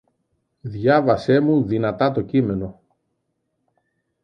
Διάβασέ 0.61 1.39
μου 1.39 1.63
δυνατά 1.63 2.11
το 2.11 2.21
κείμενο. 2.21 2.81